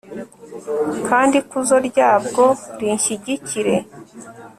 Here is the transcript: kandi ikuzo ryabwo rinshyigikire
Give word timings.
kandi 1.07 1.33
ikuzo 1.41 1.75
ryabwo 1.87 2.43
rinshyigikire 2.79 3.75